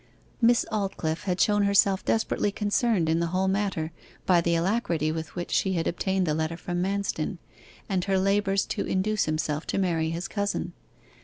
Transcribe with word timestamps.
Miss 0.41 0.65
Aldclyffe 0.71 1.25
had 1.25 1.39
shown 1.39 1.61
herself 1.65 2.03
desperately 2.03 2.51
concerned 2.51 3.07
in 3.07 3.19
the 3.19 3.27
whole 3.27 3.47
matter 3.47 3.91
by 4.25 4.41
the 4.41 4.55
alacrity 4.55 5.11
with 5.11 5.35
which 5.35 5.51
she 5.51 5.73
had 5.73 5.85
obtained 5.85 6.25
the 6.25 6.33
letter 6.33 6.57
from 6.57 6.81
Manston, 6.81 7.37
and 7.87 8.03
her 8.05 8.17
labours 8.17 8.65
to 8.65 8.87
induce 8.87 9.25
himself 9.25 9.67
to 9.67 9.77
marry 9.77 10.09
his 10.09 10.27
cousin. 10.27 10.73